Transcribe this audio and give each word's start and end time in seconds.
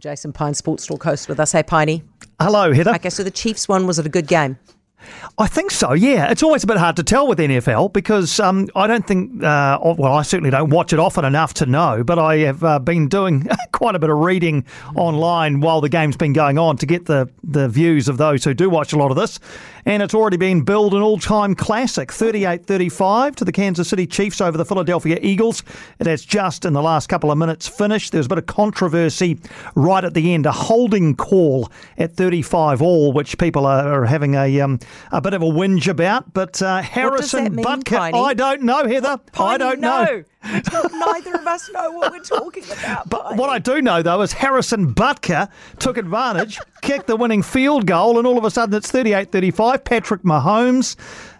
Jason 0.00 0.32
Pine, 0.32 0.54
Sports 0.54 0.86
Talk 0.86 1.04
host 1.04 1.28
with 1.28 1.38
us. 1.38 1.52
Hey, 1.52 1.62
Piney. 1.62 2.02
Hello, 2.40 2.72
Heather. 2.72 2.94
Okay, 2.94 3.10
so 3.10 3.22
the 3.22 3.30
Chiefs 3.30 3.68
one, 3.68 3.86
was 3.86 3.98
it 3.98 4.06
a 4.06 4.08
good 4.08 4.26
game? 4.26 4.58
I 5.38 5.46
think 5.46 5.70
so, 5.70 5.92
yeah. 5.92 6.30
It's 6.30 6.42
always 6.42 6.64
a 6.64 6.66
bit 6.66 6.76
hard 6.76 6.96
to 6.96 7.02
tell 7.02 7.26
with 7.26 7.38
NFL 7.38 7.92
because 7.92 8.38
um, 8.40 8.68
I 8.74 8.86
don't 8.86 9.06
think, 9.06 9.42
uh, 9.42 9.78
well, 9.82 10.12
I 10.12 10.22
certainly 10.22 10.50
don't 10.50 10.70
watch 10.70 10.92
it 10.92 10.98
often 10.98 11.24
enough 11.24 11.54
to 11.54 11.66
know, 11.66 12.04
but 12.04 12.18
I 12.18 12.38
have 12.38 12.62
uh, 12.62 12.78
been 12.78 13.08
doing 13.08 13.48
quite 13.72 13.94
a 13.94 13.98
bit 13.98 14.10
of 14.10 14.18
reading 14.18 14.64
online 14.94 15.60
while 15.60 15.80
the 15.80 15.88
game's 15.88 16.16
been 16.16 16.32
going 16.32 16.58
on 16.58 16.76
to 16.78 16.86
get 16.86 17.06
the, 17.06 17.30
the 17.42 17.68
views 17.68 18.08
of 18.08 18.18
those 18.18 18.44
who 18.44 18.54
do 18.54 18.68
watch 18.68 18.92
a 18.92 18.96
lot 18.96 19.10
of 19.10 19.16
this. 19.16 19.40
And 19.86 20.02
it's 20.02 20.14
already 20.14 20.36
been 20.36 20.62
billed 20.62 20.94
an 20.94 21.00
all 21.00 21.18
time 21.18 21.54
classic 21.54 22.12
38 22.12 22.66
35 22.66 23.36
to 23.36 23.44
the 23.44 23.52
Kansas 23.52 23.88
City 23.88 24.06
Chiefs 24.06 24.40
over 24.40 24.58
the 24.58 24.64
Philadelphia 24.64 25.18
Eagles. 25.22 25.62
It 25.98 26.06
has 26.06 26.24
just 26.24 26.64
in 26.64 26.72
the 26.74 26.82
last 26.82 27.08
couple 27.08 27.30
of 27.30 27.38
minutes 27.38 27.66
finished. 27.66 28.12
There 28.12 28.18
was 28.18 28.26
a 28.26 28.28
bit 28.28 28.38
of 28.38 28.46
controversy 28.46 29.38
right 29.74 30.04
at 30.04 30.14
the 30.14 30.34
end, 30.34 30.46
a 30.46 30.52
holding 30.52 31.16
call 31.16 31.70
at 31.96 32.12
35 32.12 32.82
all, 32.82 33.12
which 33.12 33.38
people 33.38 33.66
are, 33.66 34.02
are 34.02 34.06
having 34.06 34.34
a, 34.34 34.60
um, 34.60 34.78
a 35.12 35.20
bit 35.20 35.34
of 35.34 35.42
a 35.42 35.46
whinge 35.46 35.88
about. 35.88 36.32
But 36.32 36.60
uh, 36.62 36.82
Harrison 36.82 37.54
mean, 37.56 37.64
Butker, 37.64 38.14
I 38.14 38.34
don't 38.34 38.62
know, 38.62 38.86
Heather. 38.86 39.18
I 39.38 39.56
don't 39.58 39.80
no. 39.80 40.04
know. 40.04 40.24
Neither 40.42 41.34
of 41.34 41.46
us 41.46 41.70
know 41.70 41.90
what 41.92 42.12
we're 42.12 42.20
talking 42.20 42.64
about. 42.64 43.08
But 43.10 43.36
what 43.36 43.50
I 43.50 43.58
do 43.58 43.82
know, 43.82 44.02
though, 44.02 44.22
is 44.22 44.32
Harrison 44.32 44.94
Butker 44.94 45.48
took 45.78 45.96
advantage, 45.96 46.58
kicked 46.82 47.06
the 47.06 47.16
winning 47.16 47.42
field 47.42 47.86
goal, 47.86 48.18
and 48.18 48.26
all 48.26 48.38
of 48.38 48.44
a 48.44 48.50
sudden 48.50 48.74
it's 48.74 48.90
38 48.90 49.32
35. 49.32 49.84
Patrick 49.84 50.22
Mahomes, 50.22 50.96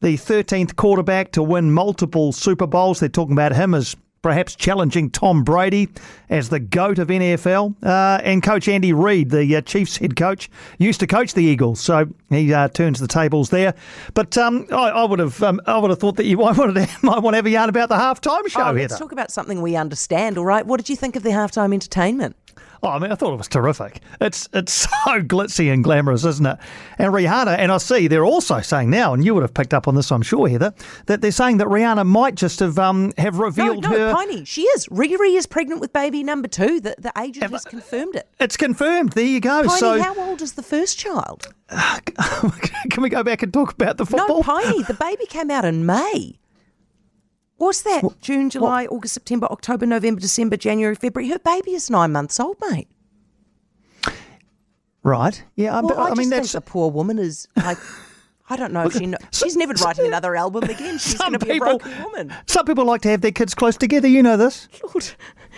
the 0.00 0.16
13th 0.16 0.76
quarterback 0.76 1.32
to 1.32 1.42
win 1.42 1.72
multiple 1.72 2.32
Super 2.32 2.66
Bowls. 2.66 3.00
They're 3.00 3.08
talking 3.08 3.32
about 3.32 3.52
him 3.52 3.74
as 3.74 3.96
perhaps 4.22 4.54
challenging 4.54 5.10
Tom 5.10 5.42
Brady 5.44 5.88
as 6.30 6.48
the 6.48 6.60
GOAT 6.60 6.98
of 6.98 7.08
NFL. 7.08 7.74
Uh, 7.82 8.20
and 8.22 8.42
Coach 8.42 8.68
Andy 8.68 8.92
Reid, 8.92 9.30
the 9.30 9.56
uh, 9.56 9.60
Chiefs 9.60 9.96
head 9.98 10.16
coach, 10.16 10.48
used 10.78 11.00
to 11.00 11.06
coach 11.06 11.34
the 11.34 11.42
Eagles, 11.44 11.80
so 11.80 12.06
he 12.30 12.54
uh, 12.54 12.68
turns 12.68 13.00
the 13.00 13.08
tables 13.08 13.50
there. 13.50 13.74
But 14.14 14.38
um, 14.38 14.66
I, 14.70 14.90
I 14.90 15.04
would 15.04 15.18
have 15.18 15.42
um, 15.42 15.60
I 15.66 15.78
would 15.78 15.90
have 15.90 15.98
thought 15.98 16.16
that 16.16 16.24
you 16.26 16.36
might 16.38 16.56
want 16.56 16.76
to, 16.76 16.88
might 17.02 17.18
want 17.18 17.34
to 17.34 17.38
have 17.38 17.46
a 17.46 17.50
yarn 17.50 17.68
about 17.68 17.88
the 17.88 17.96
halftime 17.96 18.48
show, 18.48 18.60
Oh, 18.62 18.64
Heather. 18.66 18.78
let's 18.80 18.98
talk 18.98 19.12
about 19.12 19.30
something 19.30 19.60
we 19.60 19.76
understand, 19.76 20.38
all 20.38 20.44
right? 20.44 20.64
What 20.66 20.78
did 20.78 20.88
you 20.88 20.96
think 20.96 21.16
of 21.16 21.22
the 21.22 21.30
halftime 21.30 21.72
entertainment? 21.74 22.36
Oh, 22.84 22.88
I 22.88 22.98
mean, 22.98 23.12
I 23.12 23.14
thought 23.14 23.32
it 23.32 23.36
was 23.36 23.48
terrific. 23.48 24.00
It's 24.20 24.48
it's 24.52 24.72
so 25.04 25.20
glitzy 25.22 25.72
and 25.72 25.84
glamorous, 25.84 26.24
isn't 26.24 26.44
it? 26.46 26.58
And 26.98 27.12
Rihanna, 27.12 27.56
and 27.58 27.70
I 27.70 27.78
see 27.78 28.08
they're 28.08 28.24
also 28.24 28.60
saying 28.60 28.90
now, 28.90 29.14
and 29.14 29.24
you 29.24 29.34
would 29.34 29.42
have 29.42 29.54
picked 29.54 29.72
up 29.72 29.86
on 29.86 29.94
this, 29.94 30.10
I'm 30.10 30.22
sure, 30.22 30.48
Heather, 30.48 30.74
that 31.06 31.20
they're 31.20 31.30
saying 31.30 31.58
that 31.58 31.68
Rihanna 31.68 32.06
might 32.06 32.34
just 32.34 32.58
have 32.58 32.78
um 32.78 33.12
have 33.18 33.34
No, 33.34 33.44
revealed 33.44 33.84
no, 33.84 33.90
her. 33.90 34.12
Piney, 34.14 34.44
she 34.44 34.62
is. 34.62 34.86
Riri 34.86 35.36
is 35.36 35.46
pregnant 35.46 35.80
with 35.80 35.92
baby 35.92 36.24
number 36.24 36.48
two. 36.48 36.80
The, 36.80 36.96
the 36.98 37.12
agent 37.20 37.52
has 37.52 37.64
confirmed 37.64 38.16
it. 38.16 38.28
It's 38.40 38.56
confirmed. 38.56 39.12
There 39.12 39.24
you 39.24 39.40
go. 39.40 39.64
Piney, 39.64 39.78
so 39.78 40.02
how 40.02 40.18
old 40.18 40.42
is 40.42 40.54
the 40.54 40.62
first 40.62 40.98
child? 40.98 41.54
can 42.90 43.02
we 43.02 43.08
go 43.08 43.22
back 43.22 43.42
and 43.42 43.52
talk 43.52 43.72
about 43.72 43.96
the 43.96 44.04
football? 44.04 44.38
No, 44.38 44.42
Piney, 44.42 44.82
the 44.82 44.94
baby 44.94 45.26
came 45.26 45.50
out 45.50 45.64
in 45.64 45.86
May. 45.86 46.38
What's 47.62 47.82
that? 47.82 48.02
June, 48.20 48.50
July, 48.50 48.86
August, 48.86 49.14
September, 49.14 49.46
October, 49.46 49.86
November, 49.86 50.20
December, 50.20 50.56
January, 50.56 50.96
February. 50.96 51.30
Her 51.30 51.38
baby 51.38 51.74
is 51.74 51.90
nine 51.90 52.10
months 52.10 52.40
old, 52.40 52.56
mate. 52.68 52.88
right? 55.04 55.44
Yeah. 55.54 55.80
Well, 55.80 55.96
I, 55.96 56.02
I, 56.02 56.08
just 56.08 56.18
mean, 56.18 56.30
that's 56.30 56.56
a 56.56 56.60
poor 56.60 56.90
woman 56.90 57.20
is 57.20 57.46
like, 57.54 57.78
I 58.50 58.56
don't 58.56 58.72
know 58.72 58.86
if 58.86 58.94
she. 58.94 59.14
She's 59.30 59.56
never 59.56 59.74
writing 59.74 60.06
another 60.08 60.34
album 60.34 60.64
again. 60.64 60.98
She's 60.98 61.14
going 61.14 61.34
to 61.34 61.38
be 61.38 61.52
people. 61.52 61.68
a 61.68 61.78
broken 61.78 62.02
woman. 62.02 62.34
Some 62.46 62.66
people 62.66 62.84
like 62.84 63.02
to 63.02 63.10
have 63.10 63.20
their 63.20 63.30
kids 63.30 63.54
close 63.54 63.76
together. 63.76 64.08
You 64.08 64.24
know 64.24 64.36
this. 64.36 64.66
Lord, 64.82 65.12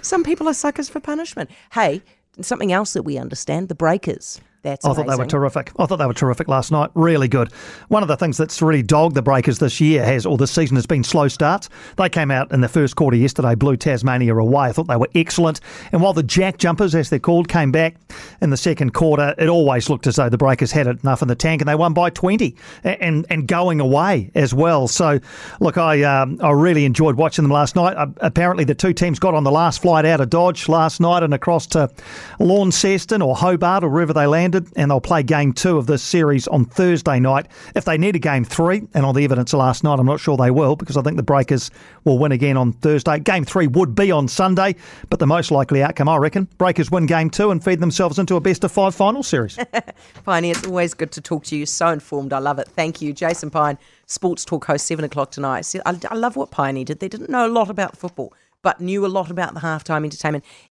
some 0.00 0.24
people 0.24 0.48
are 0.48 0.54
suckers 0.54 0.88
for 0.88 1.00
punishment. 1.00 1.50
Hey, 1.72 2.00
something 2.40 2.72
else 2.72 2.94
that 2.94 3.02
we 3.02 3.18
understand: 3.18 3.68
the 3.68 3.74
breakers. 3.74 4.40
That's 4.62 4.84
I 4.84 4.92
thought 4.92 5.06
they 5.06 5.16
were 5.16 5.26
terrific. 5.26 5.72
I 5.78 5.86
thought 5.86 5.96
they 5.96 6.06
were 6.06 6.12
terrific 6.12 6.48
last 6.48 6.70
night. 6.70 6.90
Really 6.94 7.28
good. 7.28 7.50
One 7.88 8.02
of 8.02 8.08
the 8.08 8.16
things 8.16 8.36
that's 8.36 8.60
really 8.60 8.82
dogged 8.82 9.14
the 9.14 9.22
Breakers 9.22 9.58
this 9.58 9.80
year 9.80 10.04
has, 10.04 10.26
or 10.26 10.36
this 10.36 10.50
season, 10.50 10.76
has 10.76 10.86
been 10.86 11.02
slow 11.02 11.28
starts. 11.28 11.68
They 11.96 12.08
came 12.08 12.30
out 12.30 12.52
in 12.52 12.60
the 12.60 12.68
first 12.68 12.96
quarter 12.96 13.16
yesterday, 13.16 13.54
blew 13.54 13.76
Tasmania 13.76 14.36
away. 14.36 14.68
I 14.68 14.72
thought 14.72 14.88
they 14.88 14.96
were 14.96 15.08
excellent. 15.14 15.60
And 15.92 16.02
while 16.02 16.12
the 16.12 16.22
Jack 16.22 16.58
Jumpers, 16.58 16.94
as 16.94 17.08
they're 17.08 17.18
called, 17.18 17.48
came 17.48 17.72
back 17.72 17.96
in 18.40 18.50
the 18.50 18.56
second 18.56 18.94
quarter, 18.94 19.34
it 19.38 19.48
always 19.48 19.88
looked 19.88 20.06
as 20.06 20.16
though 20.16 20.28
the 20.28 20.38
Breakers 20.38 20.72
had 20.72 20.86
enough 20.86 21.22
in 21.22 21.28
the 21.28 21.34
tank, 21.34 21.60
and 21.60 21.68
they 21.68 21.74
won 21.74 21.92
by 21.92 22.10
20 22.10 22.54
and 22.84 23.26
and 23.30 23.46
going 23.46 23.80
away 23.80 24.30
as 24.34 24.54
well. 24.54 24.88
So, 24.88 25.20
look, 25.60 25.78
I 25.78 26.02
um, 26.02 26.38
I 26.42 26.50
really 26.50 26.84
enjoyed 26.84 27.16
watching 27.16 27.44
them 27.44 27.52
last 27.52 27.76
night. 27.76 27.96
Uh, 27.96 28.08
apparently, 28.18 28.64
the 28.64 28.74
two 28.74 28.92
teams 28.92 29.18
got 29.18 29.34
on 29.34 29.44
the 29.44 29.50
last 29.50 29.82
flight 29.82 30.04
out 30.04 30.20
of 30.20 30.30
Dodge 30.30 30.68
last 30.68 31.00
night 31.00 31.22
and 31.22 31.34
across 31.34 31.66
to 31.68 31.90
Launceston 32.38 33.22
or 33.22 33.36
Hobart 33.36 33.84
or 33.84 33.88
wherever 33.88 34.12
they 34.12 34.26
landed, 34.26 34.68
and 34.76 34.90
they'll 34.90 35.00
play 35.00 35.22
game 35.22 35.52
two 35.52 35.78
of 35.78 35.86
this 35.86 36.02
series 36.02 36.48
on 36.48 36.64
Thursday 36.64 37.20
night. 37.20 37.46
If 37.74 37.84
they 37.84 37.98
need 37.98 38.16
a 38.16 38.18
game 38.18 38.44
three, 38.44 38.82
and 38.94 39.04
on 39.04 39.14
the 39.14 39.24
evidence 39.24 39.52
last 39.52 39.84
night, 39.84 39.98
I'm 39.98 40.06
not 40.06 40.20
sure 40.20 40.36
they 40.36 40.50
will 40.50 40.76
because 40.76 40.96
I 40.96 41.02
think 41.02 41.16
the 41.16 41.22
Breakers 41.22 41.70
will 42.04 42.18
win 42.18 42.32
again 42.32 42.56
on 42.56 42.72
Thursday. 42.72 43.18
Game 43.18 43.44
three 43.44 43.66
would 43.66 43.94
be 43.94 44.10
on 44.10 44.28
Sunday, 44.28 44.76
but 45.08 45.18
the 45.18 45.26
most 45.26 45.50
likely 45.50 45.82
outcome, 45.82 46.08
I 46.08 46.16
reckon, 46.16 46.48
Breakers 46.58 46.90
win 46.90 47.06
game 47.06 47.30
two 47.30 47.50
and 47.50 47.62
feed 47.62 47.80
themselves 47.80 47.99
into 48.00 48.34
a 48.36 48.40
best 48.40 48.64
of 48.64 48.72
five 48.72 48.94
final 48.94 49.22
series. 49.22 49.58
Piney, 50.24 50.50
it's 50.50 50.66
always 50.66 50.94
good 50.94 51.12
to 51.12 51.20
talk 51.20 51.44
to 51.44 51.56
you. 51.56 51.66
So 51.66 51.88
informed. 51.88 52.32
I 52.32 52.38
love 52.38 52.58
it. 52.58 52.66
Thank 52.68 53.02
you. 53.02 53.12
Jason 53.12 53.50
Pine, 53.50 53.76
Sports 54.06 54.44
Talk 54.46 54.64
host, 54.64 54.86
7 54.86 55.04
o'clock 55.04 55.30
tonight. 55.30 55.70
I, 55.84 55.98
I 56.08 56.14
love 56.14 56.34
what 56.34 56.50
Piney 56.50 56.82
did. 56.82 57.00
They 57.00 57.08
didn't 57.08 57.28
know 57.28 57.46
a 57.46 57.52
lot 57.52 57.68
about 57.68 57.98
football, 57.98 58.32
but 58.62 58.80
knew 58.80 59.04
a 59.04 59.08
lot 59.08 59.30
about 59.30 59.52
the 59.52 59.60
halftime 59.60 60.04
entertainment. 60.04 60.44